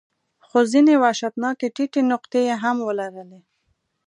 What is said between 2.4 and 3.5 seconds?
یې هم ولرلې.